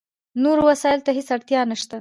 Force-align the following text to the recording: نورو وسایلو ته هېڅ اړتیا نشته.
نورو 0.43 0.61
وسایلو 0.69 1.05
ته 1.05 1.11
هېڅ 1.17 1.27
اړتیا 1.35 1.61
نشته. 1.71 1.89